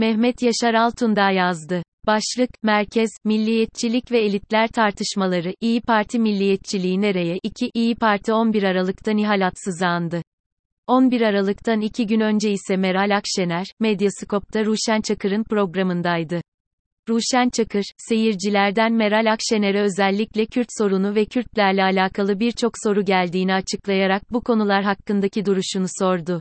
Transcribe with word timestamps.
Mehmet 0.00 0.42
Yaşar 0.42 0.74
Altundağ 0.74 1.30
yazdı. 1.30 1.82
Başlık, 2.06 2.50
Merkez, 2.62 3.10
Milliyetçilik 3.24 4.12
ve 4.12 4.20
Elitler 4.20 4.68
Tartışmaları, 4.68 5.54
İyi 5.60 5.80
Parti 5.80 6.18
Milliyetçiliği 6.18 7.00
nereye? 7.00 7.38
2. 7.42 7.70
İyi 7.74 7.94
Parti 7.94 8.32
11 8.32 8.62
Aralık'ta 8.62 9.12
nihalatsız 9.12 9.82
andı. 9.82 10.22
11 10.86 11.20
Aralık'tan 11.20 11.80
iki 11.80 12.06
gün 12.06 12.20
önce 12.20 12.50
ise 12.50 12.76
Meral 12.76 13.16
Akşener, 13.16 13.66
Medyaskop'ta 13.80 14.64
Ruşen 14.64 15.00
Çakır'ın 15.00 15.44
programındaydı. 15.44 16.40
Ruşen 17.08 17.50
Çakır, 17.50 17.84
seyircilerden 17.98 18.92
Meral 18.92 19.32
Akşener'e 19.32 19.80
özellikle 19.80 20.46
Kürt 20.46 20.68
sorunu 20.78 21.14
ve 21.14 21.24
Kürtlerle 21.24 21.82
alakalı 21.82 22.40
birçok 22.40 22.72
soru 22.84 23.04
geldiğini 23.04 23.54
açıklayarak 23.54 24.32
bu 24.32 24.40
konular 24.40 24.82
hakkındaki 24.84 25.44
duruşunu 25.44 25.86
sordu. 25.98 26.40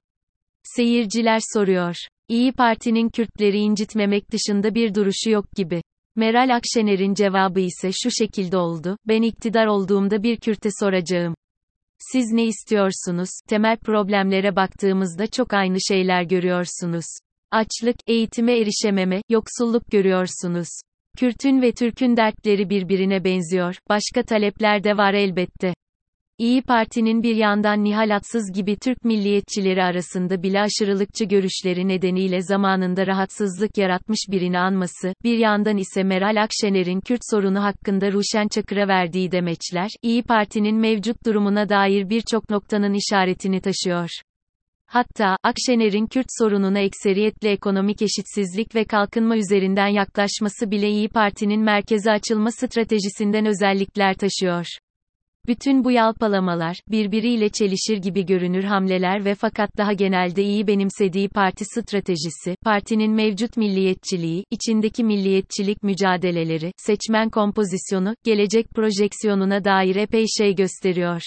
Seyirciler 0.63 1.39
soruyor. 1.53 1.95
İyi 2.29 2.51
Parti'nin 2.51 3.09
Kürtleri 3.09 3.57
incitmemek 3.57 4.31
dışında 4.31 4.75
bir 4.75 4.95
duruşu 4.95 5.29
yok 5.29 5.45
gibi. 5.55 5.81
Meral 6.15 6.55
Akşener'in 6.55 7.13
cevabı 7.13 7.59
ise 7.59 7.91
şu 8.03 8.09
şekilde 8.11 8.57
oldu, 8.57 8.97
ben 9.07 9.21
iktidar 9.21 9.65
olduğumda 9.65 10.23
bir 10.23 10.37
Kürt'e 10.37 10.69
soracağım. 10.79 11.35
Siz 11.99 12.31
ne 12.31 12.45
istiyorsunuz? 12.45 13.29
Temel 13.47 13.77
problemlere 13.77 14.55
baktığımızda 14.55 15.27
çok 15.27 15.53
aynı 15.53 15.77
şeyler 15.87 16.23
görüyorsunuz. 16.23 17.05
Açlık, 17.51 17.95
eğitime 18.07 18.59
erişememe, 18.59 19.21
yoksulluk 19.29 19.91
görüyorsunuz. 19.91 20.67
Kürt'ün 21.17 21.61
ve 21.61 21.71
Türk'ün 21.71 22.17
dertleri 22.17 22.69
birbirine 22.69 23.23
benziyor, 23.23 23.75
başka 23.89 24.23
talepler 24.23 24.83
de 24.83 24.97
var 24.97 25.13
elbette. 25.13 25.73
İyi 26.39 26.61
Parti'nin 26.61 27.23
bir 27.23 27.35
yandan 27.35 27.83
Nihalatsız 27.83 28.51
gibi 28.53 28.75
Türk 28.75 29.05
milliyetçileri 29.05 29.83
arasında 29.83 30.43
bile 30.43 30.61
aşırılıkçı 30.61 31.25
görüşleri 31.25 31.87
nedeniyle 31.87 32.41
zamanında 32.41 33.07
rahatsızlık 33.07 33.77
yaratmış 33.77 34.19
birini 34.31 34.59
anması, 34.59 35.13
bir 35.23 35.37
yandan 35.37 35.77
ise 35.77 36.03
Meral 36.03 36.43
Akşener'in 36.43 37.01
Kürt 37.01 37.21
sorunu 37.31 37.63
hakkında 37.63 38.11
Ruşen 38.11 38.47
Çakır'a 38.47 38.87
verdiği 38.87 39.31
demeçler, 39.31 39.89
İyi 40.01 40.23
Parti'nin 40.23 40.75
mevcut 40.75 41.25
durumuna 41.25 41.69
dair 41.69 42.09
birçok 42.09 42.49
noktanın 42.49 42.93
işaretini 42.93 43.61
taşıyor. 43.61 44.09
Hatta, 44.85 45.37
Akşener'in 45.43 46.07
Kürt 46.07 46.27
sorununa 46.39 46.79
ekseriyetle 46.79 47.51
ekonomik 47.51 48.01
eşitsizlik 48.01 48.75
ve 48.75 48.83
kalkınma 48.83 49.37
üzerinden 49.37 49.87
yaklaşması 49.87 50.71
bile 50.71 50.89
İyi 50.89 51.09
Parti'nin 51.09 51.61
merkeze 51.61 52.11
açılma 52.11 52.51
stratejisinden 52.51 53.45
özellikler 53.45 54.13
taşıyor. 54.13 54.65
Bütün 55.49 55.83
bu 55.83 55.91
yalpalamalar, 55.91 56.77
birbiriyle 56.87 57.49
çelişir 57.49 57.97
gibi 57.97 58.25
görünür 58.25 58.63
hamleler 58.63 59.25
ve 59.25 59.35
fakat 59.35 59.77
daha 59.77 59.93
genelde 59.93 60.43
iyi 60.43 60.67
benimsediği 60.67 61.29
parti 61.29 61.65
stratejisi, 61.65 62.55
partinin 62.63 63.11
mevcut 63.11 63.57
milliyetçiliği, 63.57 64.43
içindeki 64.51 65.03
milliyetçilik 65.03 65.83
mücadeleleri, 65.83 66.71
seçmen 66.77 67.29
kompozisyonu, 67.29 68.15
gelecek 68.23 68.69
projeksiyonuna 68.69 69.63
dair 69.63 69.95
epey 69.95 70.25
şey 70.37 70.55
gösteriyor. 70.55 71.21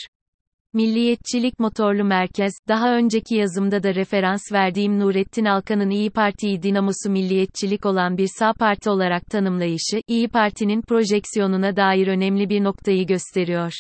Milliyetçilik 0.73 1.59
motorlu 1.59 2.05
merkez, 2.05 2.53
daha 2.69 2.97
önceki 2.97 3.35
yazımda 3.35 3.83
da 3.83 3.95
referans 3.95 4.53
verdiğim 4.53 5.01
Nurettin 5.01 5.45
Alkan'ın 5.45 5.91
İyi 5.91 6.11
Parti'yi 6.11 6.63
dinamosu 6.63 7.11
milliyetçilik 7.11 7.87
olan 7.87 8.19
bir 8.19 8.29
sağ 8.39 8.53
parti 8.53 8.91
olarak 8.91 9.27
tanımlayışı, 9.27 10.01
İyi 10.09 10.29
Parti'nin 10.29 10.83
projeksiyonuna 10.83 11.77
dair 11.77 12.07
önemli 12.07 12.49
bir 12.49 12.65
noktayı 12.65 13.07
gösteriyor. 13.07 13.73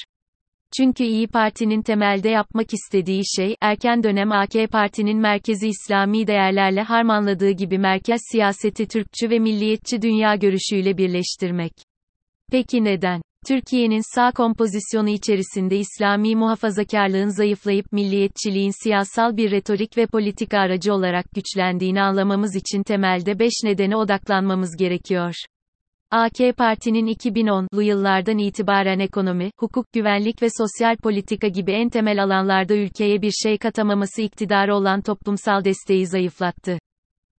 Çünkü 0.76 1.04
İyi 1.04 1.26
Parti'nin 1.26 1.82
temelde 1.82 2.28
yapmak 2.28 2.72
istediği 2.72 3.22
şey, 3.36 3.56
erken 3.60 4.02
dönem 4.02 4.32
AK 4.32 4.52
Parti'nin 4.70 5.18
merkezi 5.18 5.68
İslami 5.68 6.26
değerlerle 6.26 6.82
harmanladığı 6.82 7.50
gibi 7.50 7.78
merkez 7.78 8.20
siyaseti 8.32 8.88
Türkçü 8.88 9.30
ve 9.30 9.38
milliyetçi 9.38 10.02
dünya 10.02 10.34
görüşüyle 10.34 10.96
birleştirmek. 10.96 11.72
Peki 12.52 12.84
neden? 12.84 13.22
Türkiye'nin 13.46 14.14
sağ 14.14 14.30
kompozisyonu 14.30 15.08
içerisinde 15.08 15.76
İslami 15.76 16.36
muhafazakarlığın 16.36 17.28
zayıflayıp 17.28 17.92
milliyetçiliğin 17.92 18.82
siyasal 18.82 19.36
bir 19.36 19.50
retorik 19.50 19.96
ve 19.96 20.06
politika 20.06 20.58
aracı 20.58 20.94
olarak 20.94 21.24
güçlendiğini 21.34 22.02
anlamamız 22.02 22.56
için 22.56 22.82
temelde 22.82 23.38
5 23.38 23.52
nedene 23.64 23.96
odaklanmamız 23.96 24.76
gerekiyor. 24.76 25.34
AK 26.14 26.56
Parti'nin 26.56 27.06
2010'lu 27.06 27.82
yıllardan 27.82 28.38
itibaren 28.38 28.98
ekonomi, 28.98 29.50
hukuk 29.58 29.92
güvenlik 29.92 30.42
ve 30.42 30.48
sosyal 30.58 30.96
politika 30.96 31.48
gibi 31.48 31.72
en 31.72 31.88
temel 31.88 32.22
alanlarda 32.22 32.74
ülkeye 32.74 33.22
bir 33.22 33.30
şey 33.30 33.58
katamaması 33.58 34.22
iktidarı 34.22 34.74
olan 34.74 35.00
toplumsal 35.02 35.64
desteği 35.64 36.06
zayıflattı. 36.06 36.78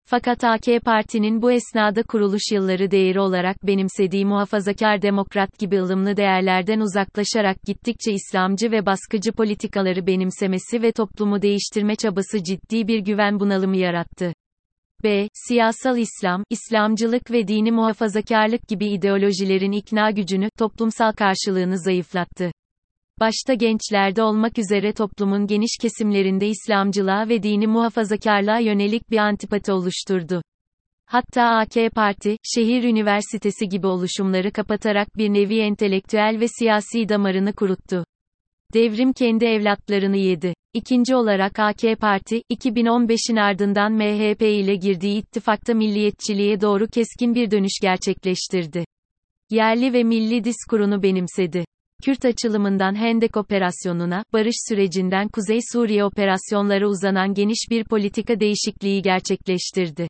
Fakat 0.06 0.44
AK 0.44 0.66
Parti'nin 0.86 1.42
bu 1.42 1.52
esnada 1.52 2.04
kuruluş 2.04 2.42
yılları 2.52 2.92
değeri 2.92 3.20
olarak 3.20 3.68
benimsediği 3.68 4.26
muhafazakar 4.26 5.02
demokrat 5.02 5.60
gibi 5.60 5.80
ılımlı 5.80 6.18
değerlerden 6.18 6.80
uzaklaşarak 6.80 7.58
gittikçe 7.64 8.12
İslamcı 8.12 8.72
ve 8.72 8.86
baskıcı 8.86 9.32
politikaları 9.32 10.08
benimsemesi 10.08 10.82
ve 10.82 10.92
toplumu 10.92 11.42
değiştirme 11.42 11.96
çabası 11.96 12.44
ciddi 12.44 12.88
bir 12.88 13.00
güven 13.00 13.40
bunalımı 13.40 13.78
yarattı. 13.78 14.34
B. 15.04 15.28
Siyasal 15.34 15.98
İslam, 15.98 16.44
İslamcılık 16.50 17.32
ve 17.32 17.48
dini 17.48 17.72
muhafazakarlık 17.72 18.68
gibi 18.68 18.88
ideolojilerin 18.88 19.72
ikna 19.72 20.12
gücünü, 20.12 20.50
toplumsal 20.58 21.12
karşılığını 21.12 21.80
zayıflattı. 21.80 22.52
Başta 23.20 23.54
gençlerde 23.54 24.24
olmak 24.24 24.58
üzere 24.58 24.94
toplumun 24.94 25.48
geniş 25.48 25.78
kesimlerinde 25.82 26.48
İslamcılığa 26.48 27.30
ve 27.30 27.44
dini 27.44 27.68
muhafazakarlığa 27.68 28.60
yönelik 28.60 29.12
bir 29.12 29.18
antipati 29.18 29.72
oluşturdu. 29.72 30.42
Hatta 31.06 31.44
AK 31.44 31.92
Parti, 31.96 32.38
şehir 32.44 32.84
üniversitesi 32.84 33.70
gibi 33.70 33.88
oluşumları 33.88 34.52
kapatarak 34.52 35.18
bir 35.18 35.30
nevi 35.30 35.60
entelektüel 35.60 36.38
ve 36.40 36.48
siyasi 36.48 37.10
damarını 37.10 37.54
kuruttu. 37.54 38.06
Devrim 38.74 39.14
kendi 39.14 39.46
evlatlarını 39.46 40.18
yedi. 40.18 40.54
İkinci 40.74 41.16
olarak 41.16 41.60
AK 41.60 42.00
Parti, 42.00 42.42
2015'in 42.52 43.36
ardından 43.36 43.94
MHP 43.94 44.42
ile 44.42 44.76
girdiği 44.76 45.18
ittifakta 45.18 45.74
milliyetçiliğe 45.74 46.62
doğru 46.62 46.88
keskin 46.88 47.36
bir 47.36 47.52
dönüş 47.52 47.80
gerçekleştirdi. 47.82 48.86
Yerli 49.50 49.94
ve 49.94 50.04
milli 50.04 50.44
diskurunu 50.44 51.04
benimsedi. 51.04 51.66
Kürt 52.04 52.26
açılımından 52.26 52.96
Hendek 52.96 53.38
operasyonuna, 53.38 54.24
barış 54.34 54.56
sürecinden 54.70 55.28
Kuzey 55.28 55.60
Suriye 55.74 56.06
operasyonlara 56.06 56.88
uzanan 56.88 57.34
geniş 57.34 57.68
bir 57.70 57.84
politika 57.84 58.40
değişikliği 58.40 59.02
gerçekleştirdi. 59.02 60.08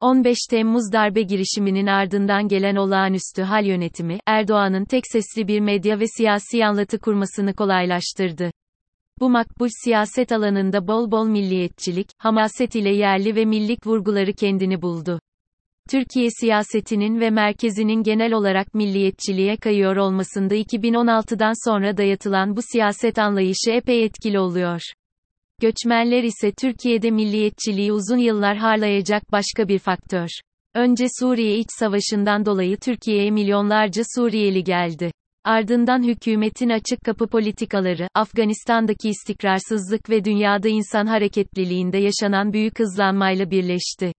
15 0.00 0.38
Temmuz 0.50 0.92
darbe 0.92 1.22
girişiminin 1.22 1.86
ardından 1.86 2.48
gelen 2.48 2.76
olağanüstü 2.76 3.42
hal 3.42 3.66
yönetimi, 3.66 4.18
Erdoğan'ın 4.26 4.84
tek 4.84 5.04
sesli 5.12 5.48
bir 5.48 5.60
medya 5.60 6.00
ve 6.00 6.04
siyasi 6.16 6.64
anlatı 6.66 6.98
kurmasını 6.98 7.54
kolaylaştırdı. 7.54 8.50
Bu 9.20 9.30
makbul 9.30 9.68
siyaset 9.84 10.32
alanında 10.32 10.86
bol 10.88 11.10
bol 11.10 11.26
milliyetçilik, 11.26 12.08
hamaset 12.18 12.74
ile 12.74 12.94
yerli 12.94 13.36
ve 13.36 13.44
millik 13.44 13.86
vurguları 13.86 14.32
kendini 14.32 14.82
buldu. 14.82 15.20
Türkiye 15.90 16.28
siyasetinin 16.40 17.20
ve 17.20 17.30
merkezinin 17.30 18.02
genel 18.02 18.32
olarak 18.32 18.74
milliyetçiliğe 18.74 19.56
kayıyor 19.56 19.96
olmasında 19.96 20.54
2016'dan 20.54 21.70
sonra 21.70 21.96
dayatılan 21.96 22.56
bu 22.56 22.60
siyaset 22.72 23.18
anlayışı 23.18 23.70
epey 23.70 24.04
etkili 24.04 24.38
oluyor. 24.38 24.80
Göçmenler 25.60 26.22
ise 26.22 26.52
Türkiye'de 26.52 27.10
milliyetçiliği 27.10 27.92
uzun 27.92 28.18
yıllar 28.18 28.56
harlayacak 28.56 29.32
başka 29.32 29.68
bir 29.68 29.78
faktör. 29.78 30.28
Önce 30.74 31.06
Suriye 31.20 31.58
iç 31.58 31.68
savaşından 31.78 32.46
dolayı 32.46 32.76
Türkiye'ye 32.76 33.30
milyonlarca 33.30 34.02
Suriyeli 34.16 34.64
geldi. 34.64 35.10
Ardından 35.44 36.02
hükümetin 36.02 36.70
açık 36.70 37.04
kapı 37.04 37.26
politikaları, 37.26 38.08
Afganistan'daki 38.14 39.08
istikrarsızlık 39.08 40.10
ve 40.10 40.24
dünyada 40.24 40.68
insan 40.68 41.06
hareketliliğinde 41.06 41.98
yaşanan 41.98 42.52
büyük 42.52 42.78
hızlanmayla 42.78 43.50
birleşti. 43.50 44.12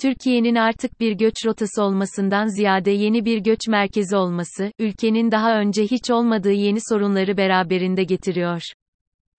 Türkiye'nin 0.00 0.54
artık 0.54 1.00
bir 1.00 1.12
göç 1.12 1.46
rotası 1.46 1.82
olmasından 1.82 2.46
ziyade 2.56 2.90
yeni 2.90 3.24
bir 3.24 3.38
göç 3.38 3.68
merkezi 3.68 4.16
olması, 4.16 4.72
ülkenin 4.78 5.30
daha 5.30 5.60
önce 5.60 5.82
hiç 5.82 6.10
olmadığı 6.10 6.52
yeni 6.52 6.78
sorunları 6.88 7.36
beraberinde 7.36 8.04
getiriyor. 8.04 8.62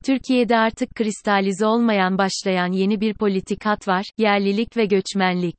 Türkiye'de 0.06 0.58
artık 0.58 0.96
kristalize 0.96 1.66
olmayan 1.66 2.18
başlayan 2.18 2.72
yeni 2.72 3.02
bir 3.02 3.14
politik 3.14 3.66
hat 3.66 3.88
var, 3.88 4.06
yerlilik 4.18 4.78
ve 4.78 4.86
göçmenlik. 4.86 5.56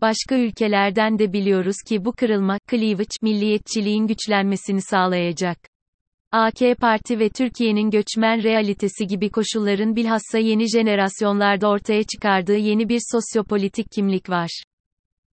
Başka 0.00 0.38
ülkelerden 0.38 1.18
de 1.18 1.32
biliyoruz 1.32 1.76
ki 1.88 2.04
bu 2.04 2.12
kırılma, 2.12 2.58
cleavage, 2.70 3.16
milliyetçiliğin 3.22 4.06
güçlenmesini 4.06 4.82
sağlayacak. 4.82 5.58
AK 6.32 6.78
Parti 6.80 7.18
ve 7.18 7.28
Türkiye'nin 7.28 7.90
göçmen 7.90 8.42
realitesi 8.42 9.06
gibi 9.06 9.30
koşulların 9.30 9.96
bilhassa 9.96 10.38
yeni 10.38 10.70
jenerasyonlarda 10.70 11.68
ortaya 11.68 12.02
çıkardığı 12.02 12.56
yeni 12.56 12.88
bir 12.88 13.00
sosyopolitik 13.12 13.86
kimlik 13.92 14.30
var. 14.30 14.62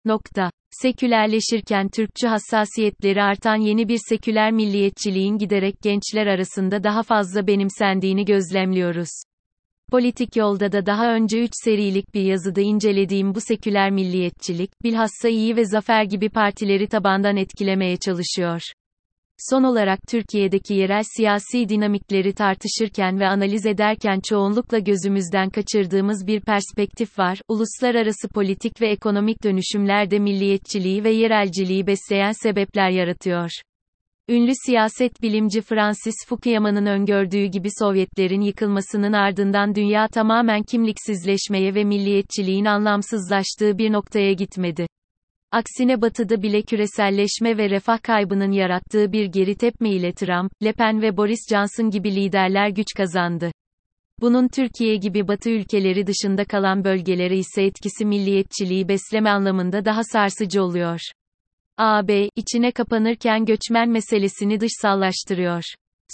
Nokta. 0.06 0.52
Sekülerleşirken 0.72 1.90
Türkçü 1.90 2.28
hassasiyetleri 2.28 3.24
artan 3.24 3.56
yeni 3.56 3.88
bir 3.88 4.00
seküler 4.10 4.52
milliyetçiliğin 4.52 5.38
giderek 5.38 5.82
gençler 5.82 6.28
arasında 6.28 6.84
daha 6.84 7.04
fazla 7.04 7.48
benimsendiğini 7.48 8.26
gözlemliyoruz. 8.26 9.10
Politik 9.92 10.36
yolda 10.36 10.72
da 10.72 10.86
daha 10.86 11.14
önce 11.14 11.44
3 11.44 11.50
serilik 11.64 12.14
bir 12.14 12.22
yazıda 12.22 12.62
incelediğim 12.62 13.36
bu 13.36 13.42
seküler 13.42 13.92
milliyetçilik, 13.92 14.84
bilhassa 14.84 15.30
iyi 15.30 15.56
ve 15.56 15.66
Zafer 15.66 16.04
gibi 16.04 16.30
partileri 16.30 16.88
tabandan 16.88 17.38
etkilemeye 17.38 17.98
çalışıyor. 17.98 18.62
Son 19.50 19.64
olarak 19.64 20.00
Türkiye'deki 20.08 20.74
yerel 20.74 21.04
siyasi 21.18 21.70
dinamikleri 21.70 22.34
tartışırken 22.34 23.20
ve 23.20 23.28
analiz 23.28 23.66
ederken 23.66 24.20
çoğunlukla 24.30 24.80
gözümüzden 24.80 25.50
kaçırdığımız 25.50 26.28
bir 26.28 26.42
perspektif 26.42 27.20
var. 27.20 27.42
Uluslararası 27.48 28.28
politik 28.28 28.82
ve 28.82 28.90
ekonomik 28.90 29.44
dönüşümlerde 29.44 30.20
milliyetçiliği 30.20 31.04
ve 31.04 31.10
yerelciliği 31.10 31.88
besleyen 31.88 32.32
sebepler 32.32 32.90
yaratıyor. 32.90 33.50
Ünlü 34.30 34.52
siyaset 34.66 35.22
bilimci 35.22 35.62
Francis 35.62 36.16
Fukuyama'nın 36.28 36.86
öngördüğü 36.86 37.46
gibi 37.46 37.70
Sovyetlerin 37.80 38.42
yıkılmasının 38.42 39.14
ardından 39.14 39.76
dünya 39.76 40.08
tamamen 40.08 40.64
kimliksizleşmeye 40.64 41.76
ve 41.76 41.84
milliyetçiliğin 41.84 42.66
anlamsızlaştığı 42.66 43.78
bir 43.78 43.92
noktaya 43.92 44.34
gitmedi. 44.34 44.88
Aksine 45.54 46.02
batıda 46.02 46.42
bile 46.42 46.62
küreselleşme 46.62 47.58
ve 47.58 47.70
refah 47.70 48.04
kaybının 48.04 48.52
yarattığı 48.52 49.12
bir 49.12 49.26
geri 49.26 49.56
tepme 49.56 49.90
ile 49.90 50.14
Trump, 50.14 50.52
Le 50.64 50.74
Pen 50.74 51.02
ve 51.02 51.18
Boris 51.18 51.40
Johnson 51.50 51.90
gibi 51.90 52.16
liderler 52.16 52.70
güç 52.70 52.88
kazandı. 52.98 53.52
Bunun 54.22 54.48
Türkiye 54.48 54.96
gibi 54.96 55.28
batı 55.28 55.50
ülkeleri 55.50 56.08
dışında 56.08 56.46
kalan 56.46 56.84
bölgelere 56.84 57.38
ise 57.38 57.64
etkisi 57.64 58.06
milliyetçiliği 58.06 58.88
besleme 58.88 59.30
anlamında 59.30 59.86
daha 59.86 60.04
sarsıcı 60.04 60.64
oluyor. 60.64 61.00
AB, 61.78 62.30
içine 62.36 62.72
kapanırken 62.72 63.46
göçmen 63.46 63.90
meselesini 63.90 64.60
dışsallaştırıyor. 64.60 65.64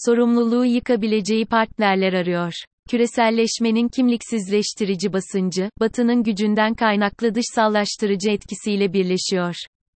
Sorumluluğu 0.06 0.66
yıkabileceği 0.66 1.46
partnerler 1.46 2.14
arıyor. 2.14 2.54
Küreselleşmenin 2.90 3.88
kimliksizleştirici 3.88 5.14
basıncı, 5.14 5.70
Batı'nın 5.80 6.24
gücünden 6.24 6.74
kaynaklı 6.74 7.36
dışsallaştırıcı 7.36 8.32
etkisiyle 8.32 8.94
birleşiyor. 8.94 9.56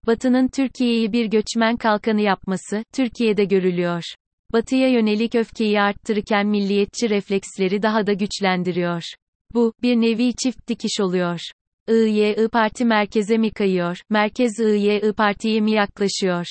Batı'nın 0.08 0.48
Türkiye'yi 0.48 1.14
bir 1.14 1.26
göçmen 1.26 1.78
kalkanı 1.78 2.22
yapması, 2.22 2.84
Türkiye'de 2.94 3.46
görülüyor. 3.46 4.04
Batı'ya 4.54 4.90
yönelik 4.90 5.36
öfkeyi 5.36 5.82
arttırırken 5.82 6.48
milliyetçi 6.48 7.10
refleksleri 7.10 7.82
daha 7.82 8.08
da 8.08 8.14
güçlendiriyor. 8.14 9.04
Bu, 9.54 9.74
bir 9.82 9.96
nevi 9.96 10.34
çift 10.44 10.68
dikiş 10.68 11.00
oluyor. 11.00 11.40
İYİ 11.90 12.48
parti 12.52 12.86
merkeze 12.86 13.38
mi 13.38 13.52
kayıyor, 13.52 13.98
merkez 14.10 14.60
İYİ 14.60 15.14
partiye 15.18 15.62
mi 15.62 15.72
yaklaşıyor? 15.72 16.46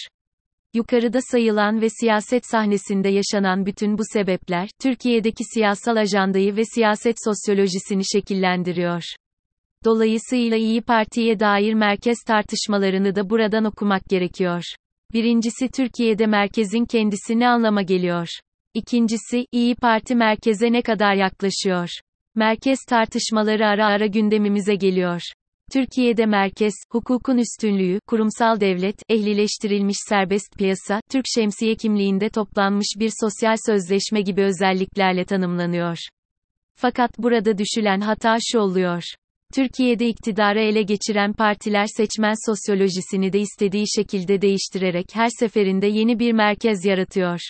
Yukarıda 0.74 1.18
sayılan 1.30 1.80
ve 1.80 1.88
siyaset 1.90 2.46
sahnesinde 2.46 3.08
yaşanan 3.08 3.66
bütün 3.66 3.98
bu 3.98 4.02
sebepler, 4.12 4.68
Türkiye'deki 4.80 5.44
siyasal 5.54 5.96
ajandayı 5.96 6.56
ve 6.56 6.62
siyaset 6.64 7.16
sosyolojisini 7.24 8.02
şekillendiriyor. 8.12 9.02
Dolayısıyla 9.84 10.56
İyi 10.56 10.82
Parti'ye 10.82 11.40
dair 11.40 11.74
merkez 11.74 12.18
tartışmalarını 12.26 13.14
da 13.14 13.30
buradan 13.30 13.64
okumak 13.64 14.04
gerekiyor. 14.04 14.62
Birincisi 15.12 15.68
Türkiye'de 15.68 16.26
merkezin 16.26 16.84
kendisi 16.84 17.38
ne 17.38 17.48
anlama 17.48 17.82
geliyor? 17.82 18.28
İkincisi, 18.74 19.46
İyi 19.52 19.74
Parti 19.74 20.14
merkeze 20.14 20.72
ne 20.72 20.82
kadar 20.82 21.14
yaklaşıyor? 21.14 21.88
Merkez 22.34 22.78
tartışmaları 22.88 23.66
ara 23.66 23.86
ara 23.86 24.06
gündemimize 24.06 24.74
geliyor. 24.74 25.22
Türkiye'de 25.72 26.26
merkez, 26.26 26.74
hukukun 26.92 27.38
üstünlüğü, 27.38 28.00
kurumsal 28.06 28.60
devlet, 28.60 28.96
ehlileştirilmiş 29.08 29.96
serbest 30.08 30.58
piyasa, 30.58 31.00
Türk 31.10 31.24
şemsiye 31.34 31.74
kimliğinde 31.74 32.28
toplanmış 32.28 32.86
bir 32.98 33.12
sosyal 33.20 33.56
sözleşme 33.66 34.20
gibi 34.20 34.42
özelliklerle 34.42 35.24
tanımlanıyor. 35.24 35.98
Fakat 36.74 37.18
burada 37.18 37.58
düşülen 37.58 38.00
hata 38.00 38.36
şu 38.40 38.58
oluyor. 38.58 39.02
Türkiye'de 39.54 40.08
iktidarı 40.08 40.60
ele 40.60 40.82
geçiren 40.82 41.32
partiler 41.32 41.86
seçmen 41.96 42.34
sosyolojisini 42.46 43.32
de 43.32 43.40
istediği 43.40 43.84
şekilde 43.96 44.40
değiştirerek 44.40 45.06
her 45.12 45.28
seferinde 45.28 45.86
yeni 45.86 46.18
bir 46.18 46.32
merkez 46.32 46.84
yaratıyor. 46.84 47.40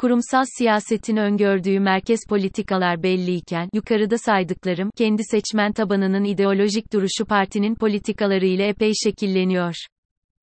Kurumsal 0.00 0.44
siyasetin 0.58 1.16
öngördüğü 1.16 1.80
merkez 1.80 2.20
politikalar 2.28 3.02
belliyken, 3.02 3.68
yukarıda 3.74 4.18
saydıklarım, 4.18 4.90
kendi 4.96 5.24
seçmen 5.24 5.72
tabanının 5.72 6.24
ideolojik 6.24 6.92
duruşu 6.92 7.24
partinin 7.26 7.74
politikalarıyla 7.74 8.64
epey 8.64 8.92
şekilleniyor. 9.04 9.74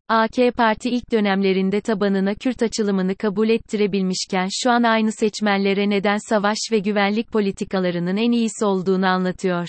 AK 0.08 0.56
Parti 0.58 0.90
ilk 0.90 1.12
dönemlerinde 1.12 1.82
tabanına 1.82 2.36
Kürt 2.36 2.64
açılımını 2.64 3.16
kabul 3.16 3.50
ettirebilmişken 3.50 4.48
şu 4.64 4.72
an 4.72 4.84
aynı 4.84 5.12
seçmenlere 5.12 5.90
neden 5.90 6.30
savaş 6.30 6.58
ve 6.72 6.80
güvenlik 6.80 7.32
politikalarının 7.32 8.18
en 8.18 8.32
iyisi 8.32 8.66
olduğunu 8.66 9.06
anlatıyor. 9.06 9.68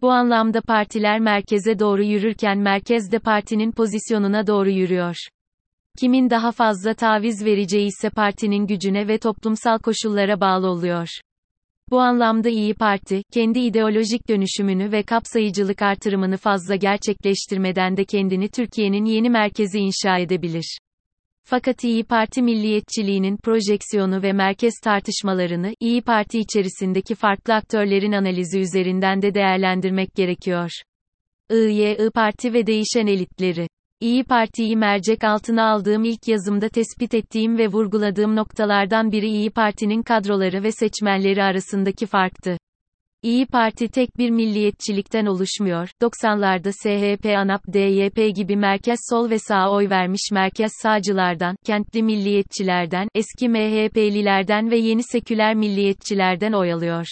Bu 0.00 0.10
anlamda 0.10 0.60
partiler 0.60 1.20
merkeze 1.20 1.78
doğru 1.78 2.02
yürürken 2.04 2.58
merkez 2.58 3.12
de 3.12 3.18
partinin 3.18 3.72
pozisyonuna 3.72 4.46
doğru 4.46 4.70
yürüyor. 4.70 5.16
Kimin 6.00 6.30
daha 6.30 6.52
fazla 6.52 6.94
taviz 6.94 7.44
vereceği 7.44 7.86
ise 7.86 8.10
partinin 8.10 8.66
gücüne 8.66 9.08
ve 9.08 9.18
toplumsal 9.18 9.78
koşullara 9.78 10.40
bağlı 10.40 10.68
oluyor. 10.68 11.08
Bu 11.90 12.00
anlamda 12.00 12.48
İyi 12.48 12.74
Parti, 12.74 13.22
kendi 13.32 13.58
ideolojik 13.58 14.28
dönüşümünü 14.28 14.92
ve 14.92 15.02
kapsayıcılık 15.02 15.82
artırımını 15.82 16.36
fazla 16.36 16.76
gerçekleştirmeden 16.76 17.96
de 17.96 18.04
kendini 18.04 18.48
Türkiye'nin 18.48 19.04
yeni 19.04 19.30
merkezi 19.30 19.78
inşa 19.78 20.18
edebilir. 20.18 20.78
Fakat 21.44 21.84
İyi 21.84 22.04
Parti 22.04 22.42
milliyetçiliğinin 22.42 23.36
projeksiyonu 23.36 24.22
ve 24.22 24.32
merkez 24.32 24.74
tartışmalarını, 24.84 25.74
İyi 25.80 26.02
Parti 26.02 26.38
içerisindeki 26.38 27.14
farklı 27.14 27.54
aktörlerin 27.54 28.12
analizi 28.12 28.60
üzerinden 28.60 29.22
de 29.22 29.34
değerlendirmek 29.34 30.14
gerekiyor. 30.14 30.70
İYİ 31.50 32.10
Parti 32.14 32.52
ve 32.52 32.66
değişen 32.66 33.06
elitleri 33.06 33.68
İyi 34.00 34.24
Parti'yi 34.24 34.76
mercek 34.76 35.24
altına 35.24 35.70
aldığım 35.70 36.04
ilk 36.04 36.28
yazımda 36.28 36.68
tespit 36.68 37.14
ettiğim 37.14 37.58
ve 37.58 37.68
vurguladığım 37.68 38.36
noktalardan 38.36 39.12
biri 39.12 39.26
İyi 39.26 39.50
Parti'nin 39.50 40.02
kadroları 40.02 40.62
ve 40.62 40.72
seçmenleri 40.72 41.42
arasındaki 41.42 42.06
farktı. 42.06 42.56
İyi 43.22 43.46
Parti 43.46 43.88
tek 43.88 44.18
bir 44.18 44.30
milliyetçilikten 44.30 45.26
oluşmuyor. 45.26 45.88
90'larda 46.02 46.72
SHP, 46.72 47.26
ANAP, 47.26 47.62
DYP 47.72 48.36
gibi 48.36 48.56
merkez 48.56 48.98
sol 49.10 49.30
ve 49.30 49.38
sağ 49.38 49.70
oy 49.70 49.90
vermiş 49.90 50.30
merkez 50.32 50.72
sağcılardan, 50.82 51.56
kentli 51.66 52.02
milliyetçilerden, 52.02 53.08
eski 53.14 53.48
MHP'lilerden 53.48 54.70
ve 54.70 54.76
yeni 54.76 55.02
seküler 55.02 55.54
milliyetçilerden 55.54 56.52
oy 56.52 56.72
alıyor. 56.72 57.06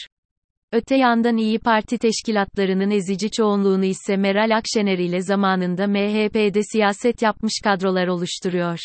Öte 0.72 0.96
yandan 0.96 1.36
İyi 1.36 1.58
Parti 1.58 1.98
teşkilatlarının 1.98 2.90
ezici 2.90 3.30
çoğunluğunu 3.30 3.84
ise 3.84 4.16
Meral 4.16 4.56
Akşener 4.56 4.98
ile 4.98 5.20
zamanında 5.20 5.86
MHP'de 5.86 6.60
siyaset 6.72 7.22
yapmış 7.22 7.52
kadrolar 7.64 8.06
oluşturuyor. 8.08 8.78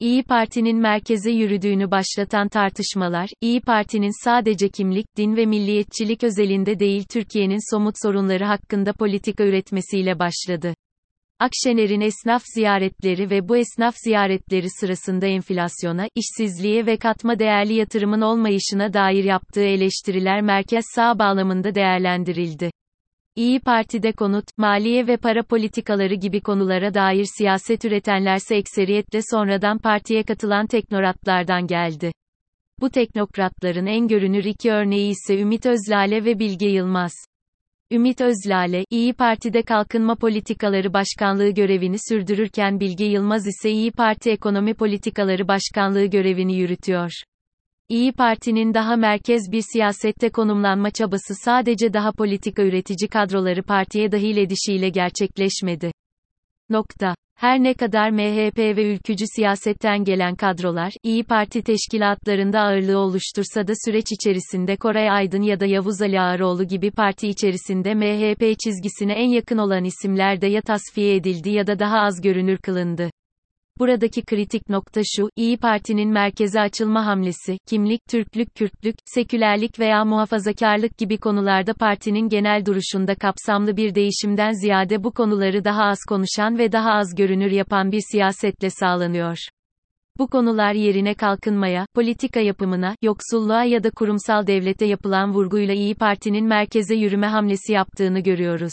İyi 0.00 0.22
Parti'nin 0.22 0.78
merkeze 0.78 1.30
yürüdüğünü 1.30 1.90
başlatan 1.90 2.48
tartışmalar, 2.48 3.28
İyi 3.40 3.60
Parti'nin 3.60 4.24
sadece 4.24 4.68
kimlik, 4.68 5.16
din 5.16 5.36
ve 5.36 5.46
milliyetçilik 5.46 6.24
özelinde 6.24 6.78
değil 6.78 7.04
Türkiye'nin 7.10 7.74
somut 7.74 7.94
sorunları 8.02 8.44
hakkında 8.44 8.92
politika 8.92 9.44
üretmesiyle 9.44 10.18
başladı. 10.18 10.74
Akşener'in 11.38 12.00
esnaf 12.00 12.42
ziyaretleri 12.54 13.30
ve 13.30 13.48
bu 13.48 13.56
esnaf 13.56 13.94
ziyaretleri 14.04 14.66
sırasında 14.80 15.26
enflasyona, 15.26 16.08
işsizliğe 16.14 16.86
ve 16.86 16.96
katma 16.96 17.38
değerli 17.38 17.74
yatırımın 17.74 18.20
olmayışına 18.20 18.92
dair 18.92 19.24
yaptığı 19.24 19.64
eleştiriler 19.64 20.40
merkez 20.42 20.84
sağ 20.94 21.18
bağlamında 21.18 21.74
değerlendirildi. 21.74 22.70
İyi 23.34 23.60
Parti'de 23.60 24.12
konut, 24.12 24.44
maliye 24.56 25.06
ve 25.06 25.16
para 25.16 25.42
politikaları 25.42 26.14
gibi 26.14 26.40
konulara 26.40 26.94
dair 26.94 27.26
siyaset 27.38 27.84
üretenlerse 27.84 28.56
ekseriyetle 28.56 29.20
sonradan 29.30 29.78
partiye 29.78 30.22
katılan 30.22 30.66
teknokratlardan 30.66 31.66
geldi. 31.66 32.12
Bu 32.80 32.90
teknokratların 32.90 33.86
en 33.86 34.08
görünür 34.08 34.44
iki 34.44 34.70
örneği 34.70 35.10
ise 35.10 35.40
Ümit 35.40 35.66
Özlale 35.66 36.24
ve 36.24 36.38
Bilge 36.38 36.68
Yılmaz. 36.68 37.12
Ümit 37.92 38.20
Özlale, 38.20 38.84
İyi 38.90 39.12
Parti'de 39.12 39.62
Kalkınma 39.62 40.14
Politikaları 40.14 40.92
Başkanlığı 40.92 41.50
görevini 41.50 41.96
sürdürürken 42.08 42.80
Bilge 42.80 43.04
Yılmaz 43.04 43.46
ise 43.46 43.70
İyi 43.70 43.92
Parti 43.92 44.30
Ekonomi 44.30 44.74
Politikaları 44.74 45.48
Başkanlığı 45.48 46.04
görevini 46.06 46.56
yürütüyor. 46.56 47.10
İyi 47.88 48.12
Parti'nin 48.12 48.74
daha 48.74 48.96
merkez 48.96 49.52
bir 49.52 49.62
siyasette 49.72 50.28
konumlanma 50.30 50.90
çabası 50.90 51.34
sadece 51.44 51.92
daha 51.92 52.12
politika 52.12 52.62
üretici 52.62 53.08
kadroları 53.08 53.62
partiye 53.62 54.12
dahil 54.12 54.36
edişiyle 54.36 54.88
gerçekleşmedi. 54.88 55.92
Nokta. 56.70 57.14
Her 57.34 57.62
ne 57.62 57.74
kadar 57.74 58.10
MHP 58.10 58.58
ve 58.58 58.92
ülkücü 58.94 59.24
siyasetten 59.36 60.04
gelen 60.04 60.36
kadrolar, 60.36 60.92
İyi 61.02 61.24
Parti 61.24 61.62
teşkilatlarında 61.62 62.60
ağırlığı 62.60 62.98
oluştursa 62.98 63.68
da 63.68 63.72
süreç 63.84 64.12
içerisinde 64.12 64.76
Koray 64.76 65.10
Aydın 65.10 65.42
ya 65.42 65.60
da 65.60 65.66
Yavuz 65.66 66.02
Ali 66.02 66.20
Ağaroğlu 66.20 66.64
gibi 66.64 66.90
parti 66.90 67.28
içerisinde 67.28 67.94
MHP 67.94 68.58
çizgisine 68.58 69.12
en 69.12 69.28
yakın 69.28 69.58
olan 69.58 69.84
isimler 69.84 70.40
de 70.40 70.46
ya 70.46 70.60
tasfiye 70.62 71.16
edildi 71.16 71.50
ya 71.50 71.66
da 71.66 71.78
daha 71.78 71.98
az 71.98 72.20
görünür 72.20 72.58
kılındı. 72.58 73.10
Buradaki 73.78 74.22
kritik 74.22 74.68
nokta 74.68 75.00
şu, 75.04 75.28
İyi 75.36 75.56
Parti'nin 75.56 76.08
merkeze 76.08 76.60
açılma 76.60 77.06
hamlesi, 77.06 77.58
kimlik, 77.66 78.00
Türklük, 78.08 78.54
Kürtlük, 78.54 78.96
sekülerlik 79.04 79.80
veya 79.80 80.04
muhafazakarlık 80.04 80.98
gibi 80.98 81.18
konularda 81.18 81.74
partinin 81.74 82.28
genel 82.28 82.66
duruşunda 82.66 83.14
kapsamlı 83.14 83.76
bir 83.76 83.94
değişimden 83.94 84.52
ziyade 84.52 85.04
bu 85.04 85.12
konuları 85.12 85.64
daha 85.64 85.84
az 85.84 85.98
konuşan 86.08 86.58
ve 86.58 86.72
daha 86.72 86.90
az 86.90 87.14
görünür 87.14 87.50
yapan 87.50 87.92
bir 87.92 88.02
siyasetle 88.12 88.70
sağlanıyor. 88.70 89.38
Bu 90.18 90.28
konular 90.28 90.72
yerine 90.72 91.14
kalkınmaya, 91.14 91.86
politika 91.94 92.40
yapımına, 92.40 92.94
yoksulluğa 93.02 93.64
ya 93.64 93.84
da 93.84 93.90
kurumsal 93.90 94.46
devlete 94.46 94.86
yapılan 94.86 95.34
vurguyla 95.34 95.74
İyi 95.74 95.94
Parti'nin 95.94 96.46
merkeze 96.46 96.94
yürüme 96.94 97.26
hamlesi 97.26 97.72
yaptığını 97.72 98.20
görüyoruz. 98.20 98.72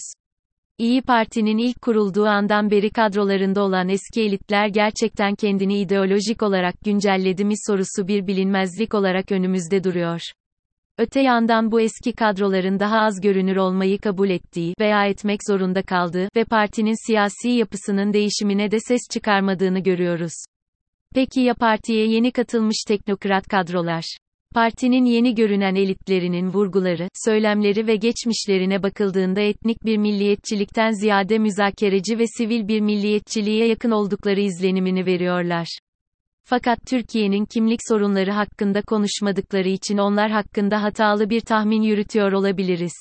İyi 0.78 1.02
Parti'nin 1.02 1.58
ilk 1.58 1.82
kurulduğu 1.82 2.26
andan 2.26 2.72
beri 2.72 2.90
kadrolarında 2.90 3.62
olan 3.62 3.90
eski 3.90 4.22
elitler 4.22 4.68
gerçekten 4.68 5.36
kendini 5.36 5.80
ideolojik 5.80 6.44
olarak 6.44 6.76
güncelledi 6.86 7.46
mi 7.46 7.54
sorusu 7.68 8.08
bir 8.08 8.28
bilinmezlik 8.28 8.94
olarak 8.94 9.32
önümüzde 9.32 9.84
duruyor. 9.84 10.22
Öte 10.98 11.22
yandan 11.22 11.72
bu 11.72 11.82
eski 11.82 12.14
kadroların 12.14 12.80
daha 12.80 13.00
az 13.00 13.22
görünür 13.22 13.56
olmayı 13.56 14.00
kabul 14.00 14.30
ettiği 14.30 14.74
veya 14.80 15.06
etmek 15.06 15.40
zorunda 15.48 15.82
kaldığı 15.82 16.28
ve 16.36 16.44
partinin 16.44 17.08
siyasi 17.08 17.50
yapısının 17.50 18.14
değişimine 18.14 18.72
de 18.72 18.80
ses 18.80 19.02
çıkarmadığını 19.12 19.80
görüyoruz. 19.80 20.34
Peki 21.16 21.42
ya 21.42 21.54
partiye 21.54 22.08
yeni 22.08 22.32
katılmış 22.32 22.84
teknokrat 22.88 23.48
kadrolar? 23.48 24.18
Partinin 24.54 25.06
yeni 25.06 25.36
görünen 25.36 25.76
elitlerinin 25.76 26.54
vurguları, 26.54 27.08
söylemleri 27.26 27.88
ve 27.88 27.96
geçmişlerine 27.96 28.84
bakıldığında 28.84 29.42
etnik 29.42 29.86
bir 29.86 29.98
milliyetçilikten 29.98 30.92
ziyade 30.92 31.40
müzakereci 31.40 32.20
ve 32.20 32.28
sivil 32.38 32.68
bir 32.68 32.82
milliyetçiliğe 32.82 33.68
yakın 33.68 33.92
oldukları 33.92 34.40
izlenimini 34.40 35.06
veriyorlar. 35.06 35.68
Fakat 36.44 36.80
Türkiye'nin 36.88 37.46
kimlik 37.46 37.80
sorunları 37.88 38.32
hakkında 38.32 38.82
konuşmadıkları 38.82 39.70
için 39.70 39.98
onlar 39.98 40.32
hakkında 40.32 40.84
hatalı 40.84 41.30
bir 41.30 41.42
tahmin 41.42 41.82
yürütüyor 41.82 42.32
olabiliriz. 42.32 42.94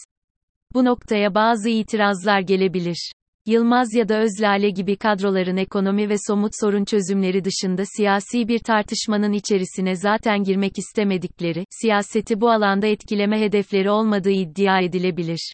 Bu 0.75 0.85
noktaya 0.85 1.35
bazı 1.35 1.69
itirazlar 1.69 2.41
gelebilir. 2.41 3.13
Yılmaz 3.47 3.95
ya 3.95 4.09
da 4.09 4.19
Özlale 4.19 4.71
gibi 4.71 4.97
kadroların 4.97 5.57
ekonomi 5.57 6.09
ve 6.09 6.15
somut 6.27 6.53
sorun 6.61 6.85
çözümleri 6.85 7.45
dışında 7.45 7.83
siyasi 7.97 8.49
bir 8.49 8.59
tartışmanın 8.59 9.33
içerisine 9.33 9.97
zaten 9.97 10.43
girmek 10.43 10.79
istemedikleri, 10.79 11.65
siyaseti 11.71 12.41
bu 12.41 12.51
alanda 12.51 12.87
etkileme 12.87 13.41
hedefleri 13.41 13.91
olmadığı 13.91 14.31
iddia 14.31 14.81
edilebilir. 14.81 15.53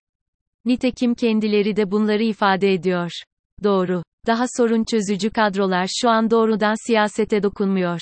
Nitekim 0.65 1.15
kendileri 1.15 1.77
de 1.77 1.91
bunları 1.91 2.23
ifade 2.23 2.73
ediyor. 2.73 3.11
Doğru. 3.65 4.03
Daha 4.27 4.45
sorun 4.57 4.85
çözücü 4.85 5.31
kadrolar 5.31 5.89
şu 6.01 6.11
an 6.11 6.31
doğrudan 6.31 6.87
siyasete 6.87 7.43
dokunmuyor. 7.43 8.01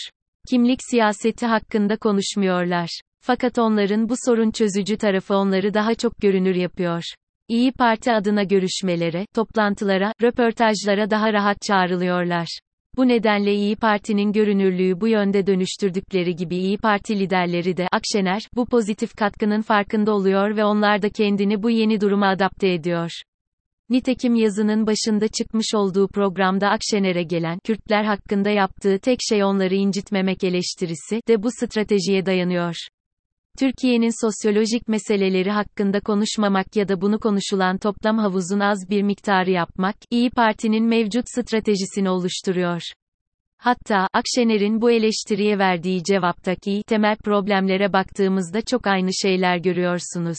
Kimlik 0.50 0.80
siyaseti 0.90 1.46
hakkında 1.46 1.96
konuşmuyorlar. 1.96 3.00
Fakat 3.20 3.58
onların 3.58 4.08
bu 4.08 4.14
sorun 4.24 4.50
çözücü 4.50 4.96
tarafı 4.96 5.34
onları 5.34 5.74
daha 5.74 5.94
çok 5.94 6.16
görünür 6.18 6.54
yapıyor. 6.54 7.02
İyi 7.48 7.72
Parti 7.72 8.12
adına 8.12 8.42
görüşmelere, 8.42 9.26
toplantılara, 9.34 10.12
röportajlara 10.22 11.10
daha 11.10 11.32
rahat 11.32 11.56
çağrılıyorlar. 11.62 12.58
Bu 12.96 13.08
nedenle 13.08 13.54
İyi 13.54 13.76
Parti'nin 13.76 14.32
görünürlüğü 14.32 15.00
bu 15.00 15.08
yönde 15.08 15.46
dönüştürdükleri 15.46 16.36
gibi 16.36 16.56
İyi 16.56 16.78
Parti 16.78 17.18
liderleri 17.18 17.76
de 17.76 17.88
Akşener 17.92 18.42
bu 18.56 18.66
pozitif 18.66 19.16
katkının 19.16 19.62
farkında 19.62 20.12
oluyor 20.12 20.56
ve 20.56 20.64
onlar 20.64 21.02
da 21.02 21.08
kendini 21.08 21.62
bu 21.62 21.70
yeni 21.70 22.00
duruma 22.00 22.28
adapte 22.28 22.72
ediyor. 22.72 23.10
Nitekim 23.90 24.34
yazının 24.34 24.86
başında 24.86 25.28
çıkmış 25.28 25.74
olduğu 25.74 26.08
programda 26.08 26.68
Akşener'e 26.68 27.22
gelen 27.22 27.58
Kürtler 27.64 28.04
hakkında 28.04 28.50
yaptığı 28.50 28.98
tek 28.98 29.18
şey 29.28 29.44
onları 29.44 29.74
incitmemek 29.74 30.44
eleştirisi 30.44 31.20
de 31.28 31.42
bu 31.42 31.48
stratejiye 31.50 32.26
dayanıyor. 32.26 32.74
Türkiye'nin 33.58 34.26
sosyolojik 34.26 34.88
meseleleri 34.88 35.50
hakkında 35.50 36.00
konuşmamak 36.00 36.76
ya 36.76 36.88
da 36.88 37.00
bunu 37.00 37.18
konuşulan 37.18 37.78
toplam 37.78 38.18
havuzun 38.18 38.60
az 38.60 38.90
bir 38.90 39.02
miktarı 39.02 39.50
yapmak, 39.50 39.96
İyi 40.10 40.30
Parti'nin 40.30 40.84
mevcut 40.84 41.24
stratejisini 41.28 42.10
oluşturuyor. 42.10 42.80
Hatta, 43.58 44.08
Akşener'in 44.12 44.80
bu 44.80 44.90
eleştiriye 44.90 45.58
verdiği 45.58 46.04
cevaptaki 46.04 46.82
temel 46.86 47.16
problemlere 47.16 47.92
baktığımızda 47.92 48.60
çok 48.60 48.86
aynı 48.86 49.10
şeyler 49.14 49.56
görüyorsunuz. 49.56 50.38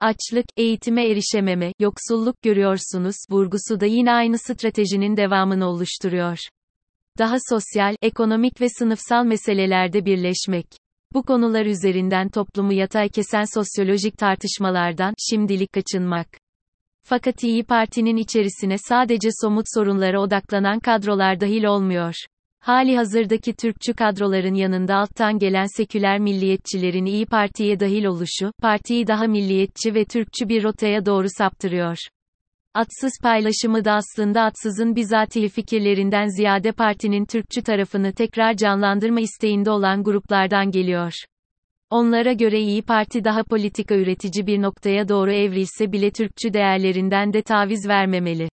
Açlık, 0.00 0.46
eğitime 0.56 1.08
erişememe, 1.10 1.72
yoksulluk 1.78 2.42
görüyorsunuz, 2.42 3.16
vurgusu 3.30 3.80
da 3.80 3.86
yine 3.86 4.12
aynı 4.12 4.38
stratejinin 4.38 5.16
devamını 5.16 5.66
oluşturuyor. 5.66 6.38
Daha 7.18 7.36
sosyal, 7.48 7.96
ekonomik 8.02 8.60
ve 8.60 8.68
sınıfsal 8.68 9.24
meselelerde 9.24 10.04
birleşmek. 10.04 10.66
Bu 11.14 11.22
konular 11.22 11.66
üzerinden 11.66 12.28
toplumu 12.28 12.72
yatay 12.72 13.08
kesen 13.08 13.44
sosyolojik 13.54 14.18
tartışmalardan 14.18 15.14
şimdilik 15.30 15.72
kaçınmak. 15.72 16.26
Fakat 17.02 17.42
İyi 17.42 17.64
Parti'nin 17.64 18.16
içerisine 18.16 18.76
sadece 18.78 19.28
somut 19.40 19.64
sorunlara 19.74 20.20
odaklanan 20.20 20.80
kadrolar 20.80 21.40
dahil 21.40 21.64
olmuyor. 21.64 22.14
Hali 22.60 22.96
hazırdaki 22.96 23.54
Türkçü 23.54 23.94
kadroların 23.94 24.54
yanında 24.54 24.96
alttan 24.96 25.38
gelen 25.38 25.66
seküler 25.76 26.18
milliyetçilerin 26.18 27.04
İyi 27.04 27.26
Parti'ye 27.26 27.80
dahil 27.80 28.04
oluşu, 28.04 28.52
partiyi 28.62 29.06
daha 29.06 29.26
milliyetçi 29.26 29.94
ve 29.94 30.04
Türkçü 30.04 30.48
bir 30.48 30.64
rotaya 30.64 31.06
doğru 31.06 31.26
saptırıyor. 31.38 31.96
Atsız 32.74 33.12
paylaşımı 33.22 33.84
da 33.84 33.92
aslında 33.92 34.42
atsızın 34.42 34.96
bizatihi 34.96 35.48
fikirlerinden 35.48 36.26
ziyade 36.26 36.72
partinin 36.72 37.24
Türkçü 37.24 37.62
tarafını 37.62 38.12
tekrar 38.12 38.56
canlandırma 38.56 39.20
isteğinde 39.20 39.70
olan 39.70 40.02
gruplardan 40.02 40.70
geliyor. 40.70 41.12
Onlara 41.90 42.32
göre 42.32 42.60
İyi 42.60 42.82
Parti 42.82 43.24
daha 43.24 43.44
politika 43.44 43.94
üretici 43.94 44.46
bir 44.46 44.62
noktaya 44.62 45.08
doğru 45.08 45.32
evrilse 45.32 45.92
bile 45.92 46.10
Türkçü 46.10 46.52
değerlerinden 46.52 47.32
de 47.32 47.42
taviz 47.42 47.88
vermemeli. 47.88 48.48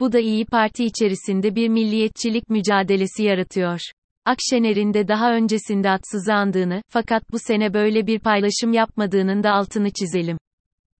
Bu 0.00 0.12
da 0.12 0.20
İyi 0.20 0.44
Parti 0.44 0.84
içerisinde 0.84 1.54
bir 1.54 1.68
milliyetçilik 1.68 2.50
mücadelesi 2.50 3.22
yaratıyor. 3.22 3.80
Akşener'in 4.24 4.94
de 4.94 5.08
daha 5.08 5.34
öncesinde 5.34 5.90
atsızı 5.90 6.34
andığını, 6.34 6.82
fakat 6.88 7.32
bu 7.32 7.38
sene 7.38 7.74
böyle 7.74 8.06
bir 8.06 8.18
paylaşım 8.18 8.72
yapmadığının 8.72 9.42
da 9.42 9.52
altını 9.52 9.90
çizelim. 9.90 10.38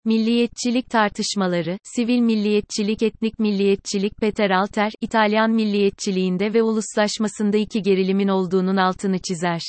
Milliyetçilik 0.04 0.90
tartışmaları, 0.90 1.78
sivil 1.82 2.20
milliyetçilik 2.20 3.02
etnik 3.02 3.38
milliyetçilik 3.38 4.16
Peter 4.16 4.50
Alter, 4.50 4.92
İtalyan 5.00 5.50
milliyetçiliğinde 5.50 6.54
ve 6.54 6.62
uluslaşmasında 6.62 7.56
iki 7.56 7.82
gerilimin 7.82 8.28
olduğunun 8.28 8.76
altını 8.76 9.18
çizer. 9.18 9.60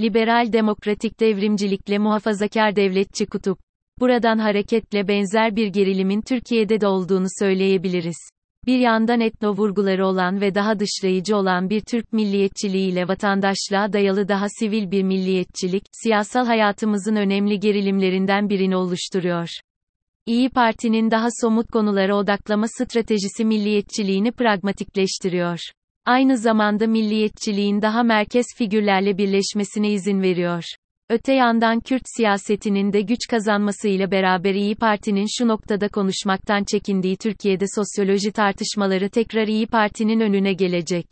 Liberal 0.00 0.52
demokratik 0.52 1.20
devrimcilikle 1.20 1.98
muhafazakar 1.98 2.76
devletçi 2.76 3.26
kutup. 3.26 3.58
Buradan 3.98 4.38
hareketle 4.38 5.08
benzer 5.08 5.56
bir 5.56 5.66
gerilimin 5.66 6.20
Türkiye'de 6.20 6.80
de 6.80 6.86
olduğunu 6.86 7.26
söyleyebiliriz. 7.38 8.30
Bir 8.66 8.78
yandan 8.78 9.20
etno 9.20 9.50
vurguları 9.50 10.06
olan 10.06 10.40
ve 10.40 10.54
daha 10.54 10.78
dışlayıcı 10.78 11.36
olan 11.36 11.70
bir 11.70 11.80
Türk 11.80 12.12
milliyetçiliğiyle 12.12 13.08
vatandaşlığa 13.08 13.92
dayalı 13.92 14.28
daha 14.28 14.46
sivil 14.48 14.90
bir 14.90 15.02
milliyetçilik, 15.02 15.82
siyasal 15.92 16.46
hayatımızın 16.46 17.16
önemli 17.16 17.60
gerilimlerinden 17.60 18.48
birini 18.48 18.76
oluşturuyor. 18.76 19.48
İyi 20.26 20.48
Parti'nin 20.48 21.10
daha 21.10 21.28
somut 21.40 21.70
konulara 21.70 22.16
odaklama 22.16 22.66
stratejisi 22.68 23.44
milliyetçiliğini 23.44 24.32
pragmatikleştiriyor. 24.32 25.58
Aynı 26.04 26.38
zamanda 26.38 26.86
milliyetçiliğin 26.86 27.82
daha 27.82 28.02
merkez 28.02 28.46
figürlerle 28.56 29.18
birleşmesine 29.18 29.90
izin 29.90 30.22
veriyor. 30.22 30.64
Öte 31.10 31.32
yandan 31.32 31.80
Kürt 31.80 32.02
siyasetinin 32.16 32.92
de 32.92 33.00
güç 33.00 33.18
kazanmasıyla 33.30 34.10
beraber 34.10 34.54
İyi 34.54 34.74
Parti'nin 34.74 35.26
şu 35.38 35.48
noktada 35.48 35.88
konuşmaktan 35.88 36.64
çekindiği 36.64 37.16
Türkiye'de 37.16 37.64
sosyoloji 37.76 38.32
tartışmaları 38.32 39.10
tekrar 39.10 39.48
İyi 39.48 39.66
Parti'nin 39.66 40.20
önüne 40.20 40.52
gelecek. 40.52 41.06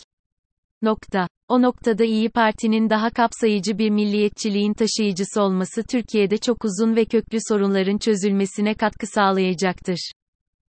Nokta. 0.83 1.29
O 1.49 1.63
noktada 1.63 2.05
İyi 2.05 2.31
Parti'nin 2.31 2.91
daha 2.91 3.11
kapsayıcı 3.11 3.79
bir 3.79 3.91
milliyetçiliğin 3.91 4.75
taşıyıcısı 4.75 5.43
olması 5.43 5.83
Türkiye'de 5.83 6.39
çok 6.39 6.65
uzun 6.65 6.97
ve 6.97 7.05
köklü 7.05 7.39
sorunların 7.49 7.99
çözülmesine 7.99 8.75
katkı 8.75 9.07
sağlayacaktır. 9.07 10.13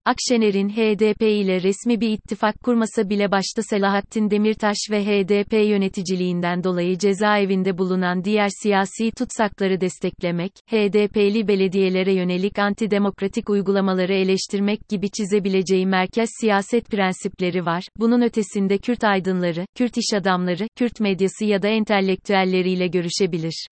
Akşener'in 0.06 0.68
HDP 0.68 1.22
ile 1.22 1.62
resmi 1.62 2.00
bir 2.00 2.10
ittifak 2.10 2.62
kurmasa 2.62 3.10
bile 3.10 3.30
başta 3.30 3.62
Selahattin 3.62 4.30
Demirtaş 4.30 4.76
ve 4.90 5.04
HDP 5.04 5.52
yöneticiliğinden 5.52 6.64
dolayı 6.64 6.98
cezaevinde 6.98 7.78
bulunan 7.78 8.24
diğer 8.24 8.48
siyasi 8.62 9.10
tutsakları 9.10 9.80
desteklemek, 9.80 10.52
HDP'li 10.70 11.48
belediyelere 11.48 12.12
yönelik 12.12 12.58
antidemokratik 12.58 13.50
uygulamaları 13.50 14.14
eleştirmek 14.14 14.88
gibi 14.88 15.10
çizebileceği 15.10 15.86
merkez 15.86 16.30
siyaset 16.40 16.88
prensipleri 16.88 17.66
var. 17.66 17.84
Bunun 17.96 18.22
ötesinde 18.22 18.78
Kürt 18.78 19.04
aydınları, 19.04 19.66
Kürt 19.74 19.96
iş 19.96 20.14
adamları, 20.14 20.68
Kürt 20.76 21.00
medyası 21.00 21.44
ya 21.44 21.62
da 21.62 21.68
entelektüelleriyle 21.68 22.86
görüşebilir. 22.86 23.66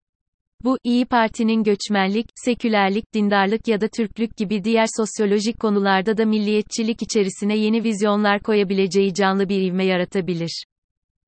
Bu, 0.63 0.77
İyi 0.83 1.05
Parti'nin 1.05 1.63
göçmenlik, 1.63 2.25
sekülerlik, 2.35 3.13
dindarlık 3.13 3.67
ya 3.67 3.81
da 3.81 3.87
Türklük 3.87 4.37
gibi 4.37 4.63
diğer 4.63 4.85
sosyolojik 4.97 5.59
konularda 5.59 6.17
da 6.17 6.25
milliyetçilik 6.25 7.01
içerisine 7.01 7.57
yeni 7.57 7.83
vizyonlar 7.83 8.39
koyabileceği 8.39 9.13
canlı 9.13 9.49
bir 9.49 9.61
ivme 9.61 9.85
yaratabilir. 9.85 10.63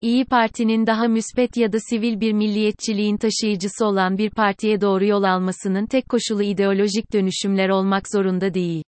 İyi 0.02 0.26
Parti'nin 0.26 0.88
daha 0.88 1.08
müspet 1.08 1.58
ya 1.58 1.74
da 1.74 1.78
sivil 1.90 2.20
bir 2.20 2.34
milliyetçiliğin 2.34 3.18
taşıyıcısı 3.18 3.86
olan 3.86 4.18
bir 4.18 4.30
partiye 4.30 4.82
doğru 4.82 5.06
yol 5.06 5.24
almasının 5.24 5.86
tek 5.86 6.10
koşulu 6.10 6.44
ideolojik 6.44 7.14
dönüşümler 7.14 7.70
olmak 7.70 8.04
zorunda 8.12 8.54
değil. 8.54 8.84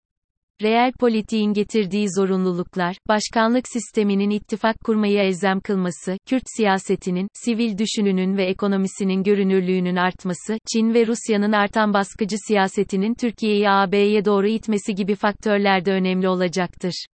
Reel 0.63 0.93
politiğin 0.93 1.53
getirdiği 1.53 2.07
zorunluluklar, 2.17 2.97
başkanlık 3.09 3.69
sisteminin 3.69 4.31
ittifak 4.31 4.77
kurmayı 4.85 5.19
elzem 5.19 5.61
kılması, 5.61 6.19
Kürt 6.27 6.43
siyasetinin, 6.57 7.29
sivil 7.35 7.79
düşününün 7.79 8.37
ve 8.37 8.45
ekonomisinin 8.45 9.23
görünürlüğünün 9.23 9.97
artması, 9.97 10.59
Çin 10.73 10.95
ve 10.95 11.07
Rusya'nın 11.07 11.53
artan 11.53 11.95
baskıcı 11.95 12.37
siyasetinin 12.49 13.15
Türkiye'yi 13.15 13.71
AB'ye 13.71 14.25
doğru 14.25 14.49
itmesi 14.49 14.95
gibi 14.95 15.15
faktörler 15.15 15.85
de 15.85 15.93
önemli 15.93 16.29
olacaktır. 16.29 17.07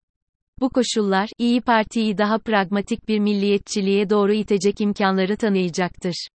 Bu 0.59 0.69
koşullar, 0.69 1.29
İyi 1.37 1.61
Parti'yi 1.61 2.17
daha 2.17 2.37
pragmatik 2.37 3.07
bir 3.07 3.19
milliyetçiliğe 3.19 4.09
doğru 4.09 4.33
itecek 4.33 4.81
imkanları 4.81 5.37
tanıyacaktır. 5.37 6.27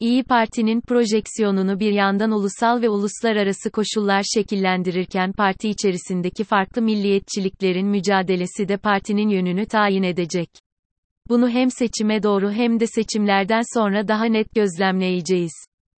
İyi 0.00 0.24
Parti'nin 0.24 0.80
projeksiyonunu 0.80 1.80
bir 1.80 1.92
yandan 1.92 2.30
ulusal 2.30 2.82
ve 2.82 2.88
uluslararası 2.88 3.70
koşullar 3.70 4.22
şekillendirirken 4.34 5.32
parti 5.32 5.68
içerisindeki 5.68 6.44
farklı 6.44 6.82
milliyetçiliklerin 6.82 7.86
mücadelesi 7.86 8.68
de 8.68 8.76
partinin 8.76 9.28
yönünü 9.28 9.66
tayin 9.66 10.02
edecek. 10.02 10.48
Bunu 11.28 11.48
hem 11.48 11.70
seçime 11.70 12.22
doğru 12.22 12.52
hem 12.52 12.80
de 12.80 12.86
seçimlerden 12.86 13.62
sonra 13.74 14.08
daha 14.08 14.24
net 14.24 14.54
gözlemleyeceğiz. 14.54 15.67